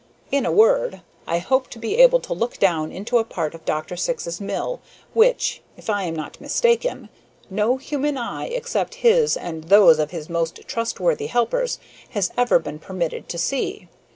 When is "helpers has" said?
11.27-12.31